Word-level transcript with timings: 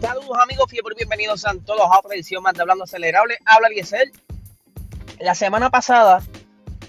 Saludos 0.00 0.38
amigos, 0.42 0.70
fiebre, 0.70 0.94
bienvenidos 0.96 1.46
a 1.46 1.54
todos 1.54 1.82
a 1.82 1.98
otra 1.98 2.14
edición 2.14 2.42
más 2.42 2.54
de 2.54 2.62
Hablando 2.62 2.84
Acelerable. 2.84 3.36
Habla 3.44 3.68
Eliezer. 3.68 4.10
La 5.18 5.34
semana 5.34 5.68
pasada 5.68 6.22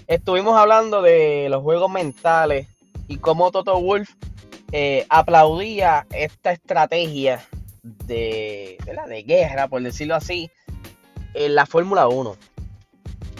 estuvimos 0.06 0.56
hablando 0.56 1.02
de 1.02 1.48
los 1.50 1.62
juegos 1.62 1.90
mentales 1.90 2.68
y 3.08 3.18
cómo 3.18 3.50
Toto 3.50 3.78
Wolf 3.78 4.08
eh, 4.72 5.04
aplaudía 5.10 6.06
esta 6.10 6.52
estrategia 6.52 7.46
de, 7.82 8.78
de 9.08 9.22
guerra, 9.24 9.68
por 9.68 9.82
decirlo 9.82 10.14
así, 10.14 10.50
en 11.34 11.54
la 11.54 11.66
Fórmula 11.66 12.08
1. 12.08 12.34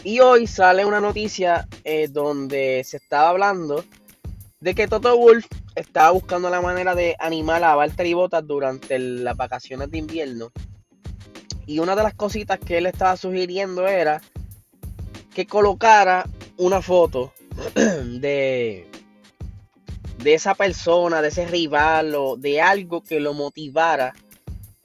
Y 0.05 0.21
hoy 0.21 0.47
sale 0.47 0.85
una 0.85 1.01
noticia 1.01 1.67
eh, 1.85 2.09
donde 2.09 2.83
se 2.85 2.99
estaba 2.99 3.31
hablando 3.31 3.87
de 4.61 4.75
que 4.75 4.87
Toto 4.87 5.17
Wolf 5.17 5.47
estaba 5.75 6.11
buscando 6.11 6.51
la 6.51 6.61
manera 6.61 6.95
de 6.95 7.17
animar 7.19 7.65
a 7.65 7.75
Valtteri 7.75 8.15
Bottas 8.15 8.47
durante 8.47 8.99
las 8.99 9.37
vacaciones 9.37 9.91
de 9.91 9.99
invierno. 9.99 10.53
Y 11.67 11.79
una 11.79 11.97
de 11.97 12.03
las 12.03 12.15
cositas 12.15 12.59
que 12.59 12.79
él 12.79 12.87
estaba 12.87 13.17
sugiriendo 13.17 13.87
era 13.87 14.21
que 15.35 15.47
colocara 15.47 16.25
una 16.59 16.83
foto 16.83 17.33
de, 17.75 18.87
de 20.19 20.35
esa 20.35 20.55
persona, 20.55 21.23
de 21.23 21.29
ese 21.29 21.47
rival 21.47 22.15
o 22.15 22.37
de 22.37 22.61
algo 22.61 23.03
que 23.03 23.21
lo 23.21 23.33
motivara 23.33 24.13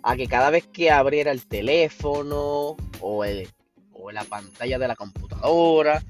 a 0.04 0.16
que 0.16 0.28
cada 0.28 0.50
vez 0.50 0.66
que 0.68 0.90
abriera 0.90 1.32
el 1.32 1.46
teléfono 1.48 2.78
o, 3.02 3.26
el, 3.26 3.50
o 3.92 4.12
la 4.12 4.24
pantalla 4.24 4.80
de 4.80 4.88
la 4.88 4.96
computadora, 4.96 6.02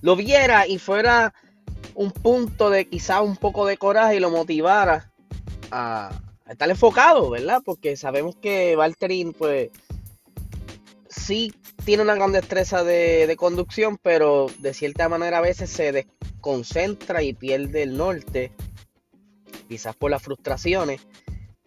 lo 0.00 0.16
viera 0.16 0.66
y 0.66 0.78
fuera 0.78 1.32
un 1.96 2.10
punto 2.10 2.68
de 2.68 2.88
quizá 2.88 3.22
un 3.22 3.36
poco 3.36 3.66
de 3.66 3.78
coraje 3.78 4.16
y 4.16 4.20
lo 4.20 4.30
motivara 4.30 5.10
a, 5.70 6.20
estar 6.46 6.68
enfocado, 6.70 7.30
¿verdad? 7.30 7.62
Porque 7.64 7.96
sabemos 7.96 8.36
que 8.36 8.76
Valtteri, 8.76 9.24
pues, 9.36 9.70
sí 11.08 11.52
tiene 11.84 12.02
una 12.02 12.14
gran 12.14 12.32
destreza 12.32 12.84
de, 12.84 13.26
de, 13.26 13.36
conducción, 13.36 13.98
pero 14.00 14.46
de 14.58 14.74
cierta 14.74 15.08
manera 15.08 15.38
a 15.38 15.40
veces 15.40 15.70
se 15.70 15.90
desconcentra 15.90 17.22
y 17.22 17.32
pierde 17.32 17.82
el 17.82 17.96
norte, 17.96 18.52
quizás 19.66 19.96
por 19.96 20.10
las 20.10 20.22
frustraciones. 20.22 21.00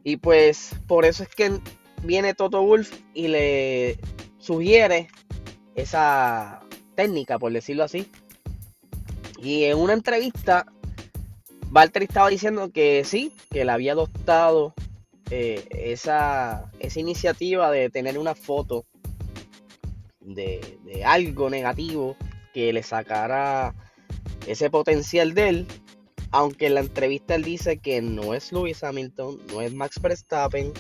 Y 0.04 0.18
pues 0.18 0.76
por 0.88 1.06
eso 1.06 1.24
es 1.24 1.30
que 1.30 1.60
viene 2.04 2.36
Toto 2.36 2.62
Wolf 2.62 2.94
y 3.14 3.28
le 3.28 4.00
sugiere 4.38 5.10
esa 5.76 6.62
técnica, 6.96 7.40
por 7.40 7.52
decirlo 7.52 7.84
así, 7.84 8.10
y 9.42 9.66
en 9.66 9.78
una 9.78 9.94
entrevista, 9.94 10.66
Valtteri 11.68 12.06
estaba 12.06 12.30
diciendo 12.30 12.72
que 12.72 13.04
sí, 13.06 13.34
que 13.50 13.64
le 13.64 13.72
había 13.72 13.94
adoptado 13.94 14.74
eh, 15.32 15.66
esa, 15.72 16.72
esa, 16.80 17.00
iniciativa 17.00 17.72
de 17.72 17.90
tener 17.90 18.18
una 18.18 18.36
foto 18.36 18.86
de, 20.20 20.78
de, 20.84 21.06
algo 21.06 21.50
negativo 21.50 22.18
que 22.54 22.74
le 22.74 22.84
sacara 22.84 23.76
ese 24.48 24.70
potencial 24.70 25.34
de 25.34 25.50
él. 25.50 25.68
Aunque 26.32 26.68
en 26.68 26.76
la 26.76 26.82
entrevista 26.82 27.36
él 27.36 27.44
dice 27.44 27.78
que 27.78 28.02
no 28.02 28.34
es 28.34 28.52
Lewis 28.52 28.84
Hamilton, 28.84 29.40
no 29.52 29.62
es 29.62 29.74
Max 29.74 30.00
Verstappen, 30.02 30.74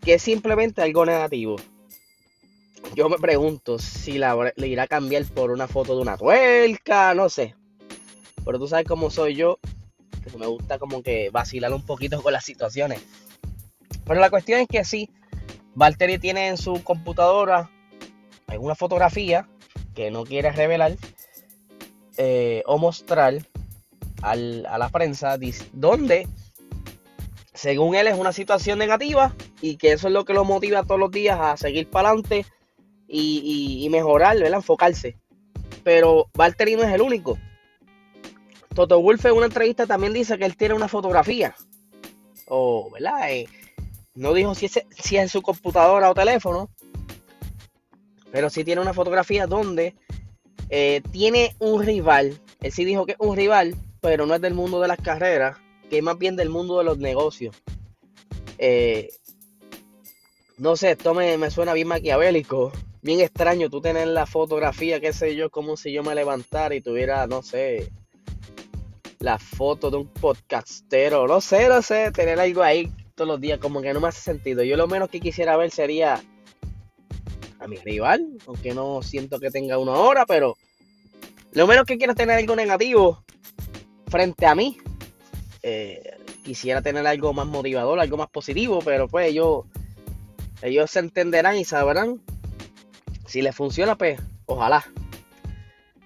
que 0.00 0.14
es 0.14 0.22
simplemente 0.22 0.82
algo 0.82 1.06
negativo. 1.06 1.56
Yo 2.94 3.08
me 3.08 3.18
pregunto 3.18 3.78
si 3.78 4.18
la, 4.18 4.52
le 4.56 4.68
irá 4.68 4.84
a 4.84 4.88
cambiar 4.88 5.24
por 5.26 5.50
una 5.50 5.68
foto 5.68 5.94
de 5.94 6.02
una 6.02 6.16
tuerca, 6.16 7.14
no 7.14 7.28
sé. 7.28 7.54
Pero 8.44 8.58
tú 8.58 8.68
sabes 8.68 8.86
cómo 8.86 9.10
soy 9.10 9.34
yo, 9.34 9.58
que 10.24 10.36
me 10.38 10.46
gusta 10.46 10.78
como 10.78 11.02
que 11.02 11.30
vacilar 11.30 11.72
un 11.72 11.84
poquito 11.84 12.22
con 12.22 12.32
las 12.32 12.44
situaciones. 12.44 13.00
Pero 14.04 14.20
la 14.20 14.30
cuestión 14.30 14.60
es 14.60 14.68
que 14.68 14.84
sí, 14.84 15.10
Valtteri 15.74 16.18
tiene 16.18 16.48
en 16.48 16.56
su 16.56 16.82
computadora 16.82 17.70
alguna 18.46 18.74
fotografía 18.74 19.48
que 19.94 20.10
no 20.10 20.24
quiere 20.24 20.50
revelar 20.52 20.96
eh, 22.16 22.62
o 22.66 22.78
mostrar 22.78 23.34
a 24.22 24.34
la 24.36 24.88
prensa 24.90 25.38
donde 25.72 26.28
según 27.54 27.94
él 27.94 28.06
es 28.06 28.18
una 28.18 28.32
situación 28.32 28.78
negativa 28.78 29.34
y 29.60 29.76
que 29.76 29.92
eso 29.92 30.08
es 30.08 30.14
lo 30.14 30.24
que 30.24 30.34
lo 30.34 30.44
motiva 30.44 30.82
todos 30.82 30.98
los 30.98 31.10
días 31.10 31.38
a 31.40 31.56
seguir 31.56 31.88
para 31.88 32.08
adelante 32.08 32.46
y, 33.06 33.82
y, 33.84 33.88
mejorar, 33.90 34.36
enfocarse. 34.38 35.16
Pero 35.82 36.30
Valtteri 36.34 36.76
no 36.76 36.84
es 36.84 36.92
el 36.92 37.02
único. 37.02 37.38
Toto 38.74 39.00
Wolf 39.00 39.24
en 39.26 39.32
una 39.32 39.46
entrevista 39.46 39.86
también 39.86 40.12
dice 40.12 40.38
que 40.38 40.44
él 40.44 40.56
tiene 40.56 40.74
una 40.74 40.88
fotografía. 40.88 41.54
O, 42.46 42.90
¿verdad? 42.90 43.32
Eh, 43.32 43.48
no 44.14 44.32
dijo 44.32 44.54
si 44.54 44.66
es, 44.66 44.80
si 44.96 45.16
es 45.16 45.22
en 45.22 45.28
su 45.28 45.42
computadora 45.42 46.10
o 46.10 46.14
teléfono. 46.14 46.70
Pero 48.30 48.48
sí 48.48 48.64
tiene 48.64 48.80
una 48.80 48.94
fotografía 48.94 49.46
donde 49.46 49.94
eh, 50.68 51.02
tiene 51.10 51.56
un 51.58 51.84
rival. 51.84 52.40
Él 52.60 52.72
sí 52.72 52.84
dijo 52.84 53.06
que 53.06 53.12
es 53.12 53.18
un 53.18 53.36
rival, 53.36 53.74
pero 54.00 54.24
no 54.24 54.34
es 54.34 54.40
del 54.40 54.54
mundo 54.54 54.80
de 54.80 54.88
las 54.88 54.98
carreras, 54.98 55.58
que 55.88 55.98
es 55.98 56.02
más 56.02 56.16
bien 56.16 56.36
del 56.36 56.48
mundo 56.48 56.78
de 56.78 56.84
los 56.84 56.98
negocios. 56.98 57.56
Eh, 58.58 59.08
no 60.58 60.76
sé, 60.76 60.92
esto 60.92 61.12
me, 61.14 61.36
me, 61.38 61.50
suena 61.50 61.72
bien 61.72 61.88
maquiavélico, 61.88 62.70
bien 63.02 63.20
extraño 63.20 63.68
tú 63.68 63.80
tener 63.80 64.06
la 64.08 64.26
fotografía, 64.26 65.00
qué 65.00 65.12
sé 65.12 65.34
yo, 65.34 65.50
como 65.50 65.76
si 65.76 65.90
yo 65.92 66.04
me 66.04 66.14
levantara 66.14 66.74
y 66.74 66.82
tuviera, 66.82 67.26
no 67.26 67.42
sé, 67.42 67.90
la 69.20 69.38
foto 69.38 69.90
de 69.90 69.98
un 69.98 70.08
podcastero, 70.08 71.28
no 71.28 71.42
sé, 71.42 71.68
no 71.68 71.82
sé, 71.82 72.10
tener 72.10 72.40
algo 72.40 72.62
ahí 72.62 72.90
todos 73.14 73.28
los 73.28 73.40
días 73.40 73.58
como 73.58 73.82
que 73.82 73.92
no 73.92 74.00
me 74.00 74.08
hace 74.08 74.22
sentido. 74.22 74.64
Yo 74.64 74.78
lo 74.78 74.88
menos 74.88 75.10
que 75.10 75.20
quisiera 75.20 75.58
ver 75.58 75.70
sería 75.70 76.22
a 77.58 77.68
mi 77.68 77.76
rival, 77.76 78.26
aunque 78.46 78.72
no 78.72 79.02
siento 79.02 79.38
que 79.38 79.50
tenga 79.50 79.76
una 79.76 79.92
hora, 79.92 80.24
pero 80.24 80.56
lo 81.52 81.66
menos 81.66 81.84
que 81.84 81.98
quiero 81.98 82.14
tener 82.14 82.38
algo 82.38 82.56
negativo 82.56 83.22
frente 84.08 84.46
a 84.46 84.54
mí. 84.54 84.78
Eh, 85.62 86.16
quisiera 86.42 86.80
tener 86.80 87.06
algo 87.06 87.34
más 87.34 87.46
motivador, 87.46 88.00
algo 88.00 88.16
más 88.16 88.30
positivo, 88.30 88.78
pero 88.82 89.06
pues 89.06 89.28
ellos, 89.28 89.66
ellos 90.62 90.90
se 90.90 91.00
entenderán 91.00 91.56
y 91.56 91.66
sabrán. 91.66 92.22
Si 93.26 93.42
les 93.42 93.54
funciona, 93.54 93.96
pues 93.96 94.18
ojalá. 94.46 94.86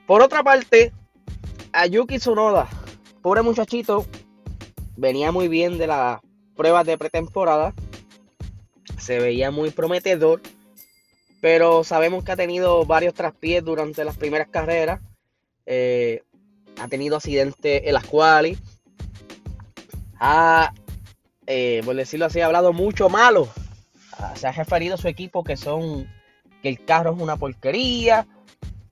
Por 0.04 0.20
otra 0.20 0.42
parte, 0.42 0.92
a 1.72 1.86
Yuki 1.86 2.19
Tsunoda 2.19 2.69
pobre 3.24 3.40
muchachito 3.40 4.04
venía 4.98 5.32
muy 5.32 5.48
bien 5.48 5.78
de 5.78 5.86
las 5.86 6.20
pruebas 6.54 6.84
de 6.84 6.98
pretemporada. 6.98 7.72
Se 8.98 9.18
veía 9.18 9.50
muy 9.50 9.70
prometedor. 9.70 10.42
Pero 11.40 11.84
sabemos 11.84 12.22
que 12.22 12.32
ha 12.32 12.36
tenido 12.36 12.84
varios 12.84 13.14
traspiés 13.14 13.64
durante 13.64 14.04
las 14.04 14.18
primeras 14.18 14.48
carreras. 14.48 15.00
Eh, 15.64 16.22
ha 16.78 16.86
tenido 16.88 17.16
accidentes 17.16 17.80
en 17.86 17.94
las 17.94 18.04
cuales 18.04 18.58
ha, 20.20 20.74
eh, 21.46 21.80
por 21.82 21.96
decirlo 21.96 22.26
así, 22.26 22.42
ha 22.42 22.46
hablado 22.46 22.74
mucho 22.74 23.08
malo. 23.08 23.48
Ah, 24.18 24.34
se 24.36 24.48
ha 24.48 24.52
referido 24.52 24.96
a 24.96 24.98
su 24.98 25.08
equipo 25.08 25.44
que 25.44 25.56
son 25.56 26.06
que 26.60 26.68
el 26.68 26.84
carro 26.84 27.14
es 27.14 27.22
una 27.22 27.38
porquería. 27.38 28.26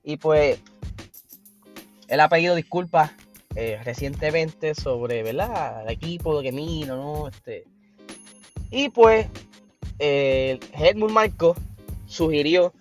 Y 0.03 0.17
pues 0.17 0.59
él 2.07 2.19
ha 2.19 2.29
pedido 2.29 2.55
disculpas 2.55 3.11
eh, 3.55 3.79
recientemente 3.83 4.73
sobre, 4.73 5.21
¿verdad? 5.21 5.83
El 5.83 5.91
equipo 5.91 6.39
de 6.39 6.45
Gemino, 6.45 6.95
¿no? 6.95 7.27
Este, 7.27 7.65
y 8.71 8.89
pues, 8.89 9.27
eh, 9.99 10.59
Helmut 10.73 11.11
Marco 11.11 11.55
sugirió, 12.07 12.73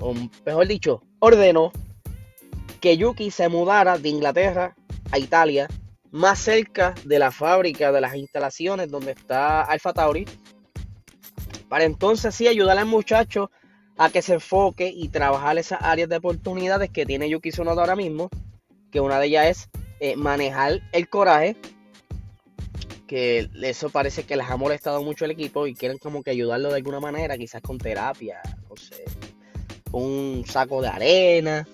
o 0.00 0.14
mejor 0.46 0.66
dicho, 0.66 1.02
ordenó 1.18 1.72
que 2.80 2.96
Yuki 2.96 3.30
se 3.30 3.50
mudara 3.50 3.98
de 3.98 4.08
Inglaterra 4.08 4.74
a 5.10 5.18
Italia, 5.18 5.68
más 6.10 6.38
cerca 6.38 6.94
de 7.04 7.18
la 7.18 7.30
fábrica, 7.30 7.92
de 7.92 8.00
las 8.00 8.14
instalaciones 8.14 8.90
donde 8.90 9.12
está 9.12 9.62
Alfa 9.62 9.92
Tauri, 9.92 10.24
para 11.68 11.84
entonces 11.84 12.34
sí 12.34 12.48
ayudar 12.48 12.78
al 12.78 12.86
muchacho 12.86 13.50
a 13.98 14.08
que 14.08 14.22
se 14.22 14.34
enfoque 14.34 14.88
y 14.88 15.08
trabajar 15.08 15.58
esas 15.58 15.80
áreas 15.82 16.08
de 16.08 16.16
oportunidades 16.16 16.88
que 16.88 17.04
tiene 17.04 17.28
Yuki 17.28 17.52
Sonoda 17.52 17.82
ahora 17.82 17.96
mismo 17.96 18.30
que 18.90 19.00
una 19.00 19.18
de 19.20 19.26
ellas 19.26 19.46
es 19.46 19.68
eh, 20.00 20.16
manejar 20.16 20.80
el 20.92 21.08
coraje, 21.08 21.56
que 23.06 23.48
eso 23.62 23.90
parece 23.90 24.24
que 24.24 24.36
les 24.36 24.48
ha 24.48 24.56
molestado 24.56 25.02
mucho 25.02 25.24
el 25.24 25.30
equipo 25.30 25.66
y 25.66 25.74
quieren 25.74 25.98
como 25.98 26.22
que 26.22 26.30
ayudarlo 26.30 26.68
de 26.68 26.76
alguna 26.76 27.00
manera, 27.00 27.38
quizás 27.38 27.62
con 27.62 27.78
terapia, 27.78 28.40
no 28.68 28.76
sé, 28.76 29.04
un 29.92 30.44
saco 30.46 30.82
de 30.82 30.88
arena, 30.88 31.66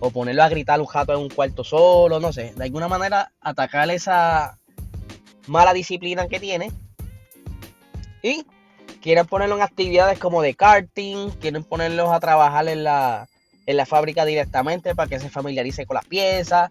o 0.00 0.10
ponerlo 0.10 0.42
a 0.42 0.48
gritar 0.48 0.80
un 0.80 0.86
jato 0.86 1.12
en 1.12 1.20
un 1.20 1.28
cuarto 1.28 1.62
solo, 1.62 2.18
no 2.18 2.32
sé, 2.32 2.54
de 2.56 2.64
alguna 2.64 2.88
manera 2.88 3.32
atacar 3.40 3.88
esa 3.90 4.58
mala 5.46 5.72
disciplina 5.72 6.26
que 6.26 6.40
tiene. 6.40 6.72
Y 8.22 8.44
quieren 9.00 9.26
ponerlo 9.26 9.56
en 9.56 9.62
actividades 9.62 10.18
como 10.18 10.42
de 10.42 10.54
karting, 10.54 11.30
quieren 11.40 11.64
ponerlos 11.64 12.10
a 12.10 12.20
trabajar 12.20 12.68
en 12.68 12.84
la 12.84 13.28
en 13.66 13.76
la 13.76 13.86
fábrica 13.86 14.24
directamente 14.24 14.94
para 14.94 15.08
que 15.08 15.20
se 15.20 15.30
familiarice 15.30 15.86
con 15.86 15.94
las 15.94 16.06
piezas. 16.06 16.70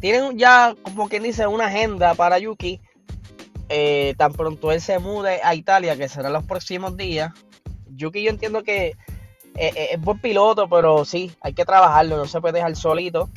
Tienen 0.00 0.38
ya, 0.38 0.74
como 0.82 1.08
quien 1.08 1.22
dice, 1.22 1.46
una 1.46 1.66
agenda 1.66 2.14
para 2.14 2.38
Yuki 2.38 2.80
eh, 3.68 4.14
tan 4.16 4.32
pronto 4.32 4.70
él 4.70 4.80
se 4.80 4.98
mude 4.98 5.40
a 5.42 5.54
Italia, 5.54 5.96
que 5.96 6.08
será 6.08 6.30
los 6.30 6.44
próximos 6.44 6.96
días, 6.96 7.32
Yuki 7.96 8.22
yo 8.22 8.30
entiendo 8.30 8.62
que 8.62 8.88
eh, 8.88 8.96
eh, 9.74 9.88
es 9.92 10.00
buen 10.00 10.20
piloto, 10.20 10.68
pero 10.68 11.04
sí, 11.04 11.32
hay 11.40 11.52
que 11.52 11.64
trabajarlo, 11.64 12.16
no 12.16 12.26
se 12.26 12.40
puede 12.40 12.54
dejar 12.54 12.76
solito. 12.76 13.28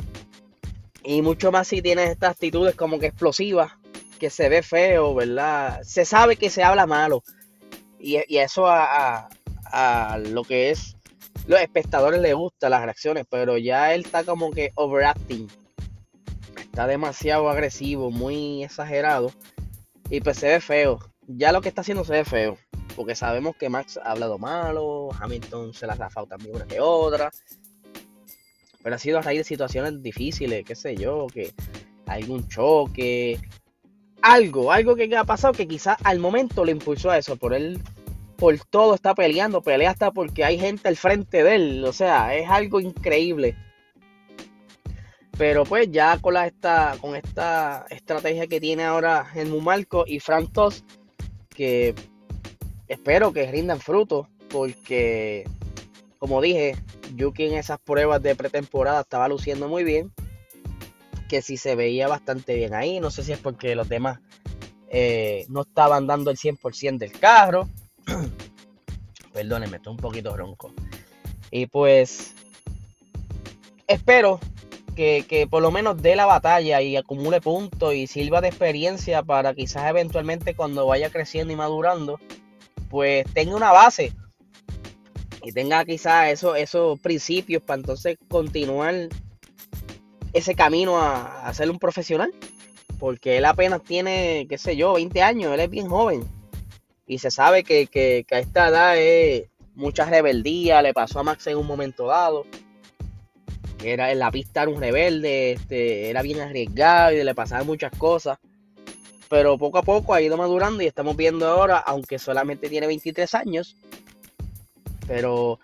Y 1.03 1.21
mucho 1.21 1.51
más 1.51 1.67
si 1.67 1.81
tiene 1.81 2.03
estas 2.03 2.31
actitudes 2.31 2.75
como 2.75 2.99
que 2.99 3.07
explosivas, 3.07 3.71
que 4.19 4.29
se 4.29 4.49
ve 4.49 4.61
feo, 4.61 5.15
¿verdad? 5.15 5.81
Se 5.83 6.05
sabe 6.05 6.35
que 6.35 6.49
se 6.49 6.61
habla 6.61 6.85
malo. 6.85 7.23
Y, 7.99 8.17
eso 8.37 8.65
a, 8.67 9.29
lo 10.29 10.43
que 10.43 10.71
es 10.71 10.95
los 11.49 11.59
espectadores 11.61 12.21
les 12.21 12.35
gusta 12.35 12.69
las 12.69 12.83
reacciones, 12.83 13.25
pero 13.27 13.57
ya 13.57 13.95
él 13.95 14.01
está 14.05 14.23
como 14.23 14.51
que 14.51 14.71
overacting. 14.75 15.47
Está 16.61 16.85
demasiado 16.85 17.49
agresivo, 17.49 18.11
muy 18.11 18.63
exagerado. 18.63 19.31
Y 20.11 20.21
pues 20.21 20.37
se 20.37 20.47
ve 20.47 20.61
feo. 20.61 20.99
Ya 21.25 21.51
lo 21.51 21.61
que 21.61 21.69
está 21.69 21.81
haciendo 21.81 22.03
se 22.03 22.13
ve 22.13 22.23
feo. 22.23 22.55
Porque 22.95 23.15
sabemos 23.15 23.55
que 23.55 23.67
Max 23.67 23.97
ha 23.97 24.11
hablado 24.11 24.37
malo, 24.37 25.09
Hamilton 25.19 25.73
se 25.73 25.87
la 25.87 25.93
ha 25.93 25.97
zafado 25.97 26.27
también 26.27 26.55
una 26.55 26.67
que 26.67 26.79
otra. 26.79 27.31
Pero 28.83 28.95
ha 28.95 28.99
sido 28.99 29.17
a 29.17 29.23
raíz 29.23 29.39
de 29.39 29.43
situaciones 29.43 30.03
difíciles, 30.03 30.63
qué 30.63 30.75
sé 30.75 30.95
yo, 30.95 31.25
que 31.33 31.51
un 32.27 32.47
choque, 32.47 33.39
algo, 34.21 34.71
algo 34.71 34.95
que 34.95 35.17
ha 35.17 35.23
pasado 35.23 35.53
que 35.53 35.67
quizás 35.67 35.97
al 36.03 36.19
momento 36.19 36.63
le 36.63 36.73
impulsó 36.73 37.09
a 37.09 37.17
eso. 37.17 37.37
Por 37.37 37.55
él, 37.55 37.81
por 38.39 38.57
todo 38.69 38.95
está 38.95 39.13
peleando, 39.13 39.61
pelea 39.61 39.91
hasta 39.91 40.11
porque 40.11 40.45
hay 40.45 40.57
gente 40.57 40.87
al 40.87 40.95
frente 40.95 41.43
de 41.43 41.55
él. 41.55 41.85
O 41.85 41.93
sea, 41.93 42.35
es 42.35 42.49
algo 42.49 42.79
increíble. 42.79 43.55
Pero 45.37 45.63
pues 45.63 45.91
ya 45.91 46.17
con, 46.17 46.33
la, 46.33 46.47
esta, 46.47 46.95
con 46.99 47.15
esta 47.15 47.85
estrategia 47.89 48.47
que 48.47 48.59
tiene 48.59 48.83
ahora 48.83 49.27
el 49.35 49.49
Mumalco 49.49 50.05
y 50.07 50.19
Frank 50.19 50.49
que 51.49 51.93
espero 52.87 53.31
que 53.33 53.51
rindan 53.51 53.79
frutos, 53.79 54.27
porque 54.49 55.45
como 56.17 56.41
dije, 56.41 56.75
Yuki 57.15 57.45
en 57.45 57.53
esas 57.55 57.79
pruebas 57.79 58.21
de 58.21 58.35
pretemporada 58.35 59.01
estaba 59.01 59.27
luciendo 59.27 59.67
muy 59.67 59.83
bien, 59.83 60.11
que 61.29 61.41
si 61.41 61.57
se 61.57 61.75
veía 61.75 62.07
bastante 62.07 62.55
bien 62.55 62.73
ahí, 62.73 62.99
no 62.99 63.11
sé 63.11 63.23
si 63.23 63.31
es 63.31 63.39
porque 63.39 63.75
los 63.75 63.87
demás 63.87 64.19
eh, 64.89 65.45
no 65.49 65.61
estaban 65.61 66.07
dando 66.07 66.31
el 66.31 66.37
100% 66.37 66.97
del 66.97 67.11
carro. 67.11 67.69
Perdónenme, 69.33 69.77
estoy 69.77 69.91
un 69.91 69.97
poquito 69.97 70.35
ronco. 70.35 70.73
Y 71.51 71.65
pues 71.67 72.35
espero 73.87 74.39
que, 74.95 75.47
por 75.49 75.61
lo 75.61 75.71
menos 75.71 76.01
dé 76.01 76.17
la 76.17 76.25
batalla 76.25 76.81
y 76.81 76.97
acumule 76.97 77.39
puntos 77.39 77.93
y 77.93 78.05
sirva 78.05 78.41
de 78.41 78.49
experiencia 78.49 79.23
para 79.23 79.53
quizás 79.53 79.89
eventualmente 79.89 80.55
cuando 80.55 80.85
vaya 80.85 81.09
creciendo 81.09 81.53
y 81.53 81.55
madurando, 81.55 82.19
pues 82.89 83.25
tenga 83.33 83.55
una 83.55 83.71
base 83.71 84.11
y 85.41 85.53
tenga 85.53 85.85
quizás 85.85 86.31
esos, 86.31 86.57
esos 86.57 86.99
principios 86.99 87.63
para 87.63 87.79
entonces 87.79 88.17
continuar 88.27 89.07
ese 90.33 90.53
camino 90.53 90.99
a, 90.99 91.47
a, 91.47 91.53
ser 91.53 91.71
un 91.71 91.79
profesional. 91.79 92.33
Porque 92.99 93.37
él 93.37 93.45
apenas 93.45 93.81
tiene, 93.81 94.45
qué 94.49 94.57
sé 94.57 94.75
yo, 94.75 94.95
20 94.95 95.21
años, 95.21 95.53
él 95.53 95.61
es 95.61 95.69
bien 95.69 95.87
joven. 95.87 96.27
Y 97.09 97.19
se 97.19 97.29
sabe 97.29 97.65
que, 97.65 97.87
que 97.87 98.25
a 98.31 98.39
esta 98.39 98.69
edad 98.69 98.97
es 98.97 99.49
mucha 99.75 100.05
rebeldía, 100.05 100.81
le 100.81 100.93
pasó 100.93 101.19
a 101.19 101.23
Max 101.23 101.47
en 101.47 101.57
un 101.57 101.67
momento 101.67 102.07
dado 102.07 102.45
era 103.83 104.11
en 104.11 104.19
la 104.19 104.31
pista 104.31 104.63
era 104.63 104.71
un 104.71 104.81
rebelde, 104.81 105.53
este, 105.53 106.09
era 106.09 106.21
bien 106.21 106.39
arriesgado 106.41 107.13
y 107.13 107.23
le 107.23 107.35
pasaban 107.35 107.65
muchas 107.65 107.91
cosas. 107.97 108.37
Pero 109.29 109.57
poco 109.57 109.77
a 109.77 109.83
poco 109.83 110.13
ha 110.13 110.21
ido 110.21 110.37
madurando 110.37 110.81
y 110.81 110.87
estamos 110.87 111.15
viendo 111.15 111.47
ahora, 111.47 111.77
aunque 111.77 112.17
solamente 112.17 112.67
tiene 112.67 112.87
23 112.87 113.35
años, 113.35 113.75
pero 115.07 115.59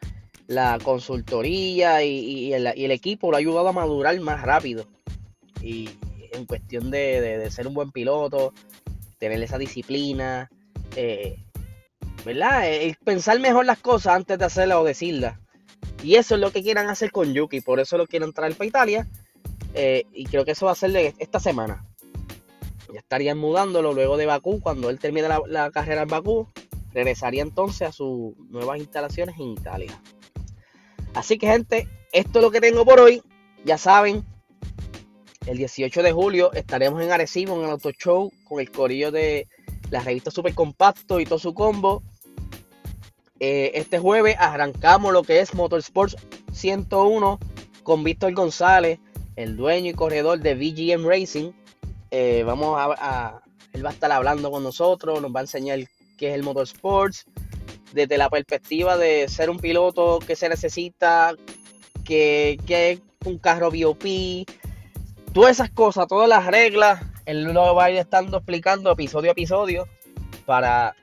la 0.48 0.78
consultoría 0.84 2.04
y, 2.04 2.54
el, 2.54 2.92
equipo 2.92 3.32
lo 3.32 3.38
ha 3.38 3.40
ayudado 3.40 3.70
a 3.70 3.74
madurar 3.74 4.20
más 4.20 4.44
rápido. 4.44 4.86
Y 5.62 5.90
en 6.32 6.46
cuestión 6.46 6.92
de, 6.92 7.50
ser 7.50 7.68
un 7.68 7.74
buen 7.74 7.92
piloto, 7.92 8.54
tener 9.18 9.42
esa 9.42 9.58
disciplina, 9.58 10.50
eh, 10.96 11.38
¿verdad? 12.26 12.70
El 12.70 12.96
pensar 12.96 13.40
mejor 13.40 13.66
las 13.66 13.80
cosas 13.80 14.16
antes 14.16 14.38
de 14.38 14.46
hacerlas 14.46 14.80
o 14.80 14.84
decirlas. 14.84 15.38
Y 16.04 16.16
eso 16.16 16.36
es 16.36 16.42
lo 16.42 16.52
que 16.52 16.64
quieran 16.64 16.90
hacer 16.90 17.12
con 17.12 17.34
Yuki, 17.34 17.62
por 17.62 17.80
eso 17.80 17.98
lo 17.98 18.08
quieren 18.08 18.34
traer 18.34 18.56
para 18.56 18.68
Italia. 18.68 19.08
Eh, 19.74 20.04
y 20.14 20.26
creo 20.26 20.46
que 20.46 20.52
eso 20.52 20.66
va 20.66 20.72
a 20.72 20.76
ser 20.76 20.96
esta 21.20 21.40
semana. 21.40 21.86
Ya 22.94 23.00
estarían 23.00 23.38
mudándolo 23.38 23.94
luego 23.94 24.16
de 24.18 24.26
Bakú, 24.26 24.62
cuando 24.62 24.90
él 24.90 25.00
termine 25.00 25.28
la, 25.48 25.72
carrera 25.72 26.04
en 26.04 26.08
Bakú, 26.08 26.48
regresaría 26.94 27.42
entonces 27.42 27.90
a 27.90 27.92
sus 27.92 28.38
nuevas 28.50 28.80
instalaciones 28.80 29.36
en 29.38 29.50
Italia. 29.50 30.02
Así 31.14 31.38
que 31.38 31.48
gente, 31.48 31.88
esto 32.12 32.40
es 32.40 32.44
lo 32.44 32.52
que 32.52 32.62
tengo 32.62 32.86
por 32.86 33.00
hoy. 33.00 33.22
Ya 33.66 33.78
saben, 33.78 34.24
el 35.46 35.58
18 35.58 36.04
de 36.04 36.12
julio 36.12 36.54
estaremos 36.54 37.02
en 37.02 37.12
Arecibo 37.12 37.56
en 37.58 37.66
el 37.66 37.72
Auto 37.72 37.92
Show 37.92 38.32
con 38.46 38.60
el 38.60 38.72
corillo 38.72 39.12
de 39.12 39.48
la 39.90 40.02
revista 40.02 40.32
Super 40.32 40.54
Compacto 40.54 41.20
y 41.20 41.26
todo 41.26 41.40
su 41.40 41.54
combo. 41.54 42.04
Eh, 43.40 43.72
este 43.76 44.00
jueves 44.00 44.36
arrancamos 44.40 45.12
lo 45.12 45.24
que 45.24 45.40
es 45.40 45.54
Motorsports 45.54 46.16
101 46.54 47.40
con 47.84 48.04
Víctor 48.04 48.34
González, 48.34 49.00
el 49.36 49.58
dueño 49.58 49.92
y 49.92 49.94
corredor 49.94 50.40
de 50.40 50.56
VGM 50.56 51.06
Racing. 51.08 51.52
Eh, 52.12 52.44
vamos 52.46 52.78
a, 52.80 53.42
él 53.74 53.86
va 53.86 53.90
a 53.90 53.94
estar 53.94 54.12
hablando 54.12 54.52
con 54.52 54.64
nosotros, 54.64 55.22
nos 55.22 55.36
va 55.36 55.42
a 55.42 55.44
enseñar 55.44 55.80
qué 56.18 56.30
es 56.30 56.36
el 56.36 56.44
Motorsports, 56.44 57.26
desde 57.94 58.18
la 58.18 58.30
perspectiva 58.30 58.98
de 58.98 59.28
ser 59.28 59.50
un 59.50 59.60
piloto 59.60 60.20
que 60.20 60.36
se 60.36 60.50
necesita, 60.50 61.36
que, 62.04 62.58
es 62.68 63.00
un 63.26 63.38
carro 63.38 63.72
BOP, 63.72 64.06
todas 65.34 65.52
esas 65.52 65.72
cosas, 65.72 66.08
todas 66.08 66.30
las 66.30 66.46
reglas, 66.46 67.02
él 67.26 67.44
lo 67.44 67.76
va 67.76 67.86
a 67.86 67.92
ir 67.92 67.98
estando 67.98 68.38
explicando 68.38 68.92
episodio 68.92 69.32
a 69.32 69.34
episodio 69.34 69.88
para 70.46 70.96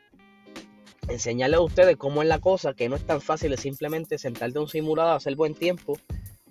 enseñarle 1.09 1.57
a 1.57 1.61
ustedes 1.61 1.97
cómo 1.97 2.23
es 2.23 2.29
la 2.29 2.39
cosa, 2.39 2.75
que 2.75 2.89
no 2.89 2.97
es 2.97 3.05
tan 3.05 3.21
fácil 3.21 3.51
de 3.51 3.57
simplemente 3.57 4.19
sentarte 4.19 4.59
un 4.59 4.69
simulador, 4.69 5.17
hacer 5.17 5.35
buen 5.35 5.55
tiempo, 5.55 5.99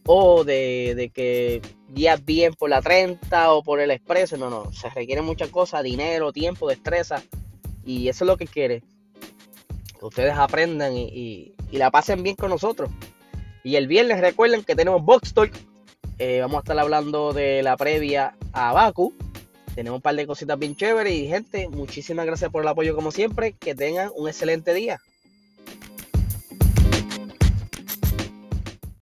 o 0.06 0.44
de, 0.44 1.12
que 1.14 1.62
guías 1.90 2.24
bien 2.26 2.54
por 2.54 2.70
la 2.70 2.82
30 2.82 3.54
o 3.54 3.64
por 3.64 3.80
el 3.80 3.92
expreso. 3.92 4.36
No, 4.38 4.50
no, 4.50 4.72
se 4.74 4.90
requiere 4.90 5.22
muchas 5.22 5.50
cosas, 5.50 5.84
dinero, 5.84 6.34
tiempo, 6.34 6.68
destreza, 6.68 7.24
y 7.86 8.10
eso 8.10 8.26
es 8.26 8.28
lo 8.28 8.38
que 8.38 8.48
quiere. 8.48 8.84
Que 10.00 10.06
ustedes 10.06 10.34
aprendan 10.36 10.94
y, 10.96 11.54
la 11.72 11.90
pasen 11.90 12.22
bien 12.24 12.36
con 12.36 12.50
nosotros. 12.50 12.90
Y 13.64 13.76
el 13.78 13.88
viernes 13.88 14.20
recuerden 14.20 14.64
que 14.64 14.76
tenemos 14.76 15.04
Box 15.06 15.34
Talk. 15.34 15.54
Eh, 16.18 16.42
vamos 16.42 16.58
a 16.58 16.60
estar 16.60 16.78
hablando 16.78 17.32
de 17.32 17.64
la 17.64 17.78
previa 17.78 18.36
a 18.52 18.74
Baku 18.74 19.14
tenemos 19.76 19.98
un 19.98 20.02
par 20.02 20.16
de 20.16 20.28
cositas 20.28 20.58
bien 20.58 20.76
chéveres 20.76 21.14
y 21.14 21.28
gente, 21.28 21.68
muchísimas 21.68 22.26
gracias 22.26 22.52
por 22.52 22.62
el 22.62 22.68
apoyo 22.68 22.96
como 22.96 23.12
siempre. 23.12 23.54
Que 23.54 23.76
tengan 23.76 24.12
un 24.16 24.28
excelente 24.28 24.74
día. 24.74 25.00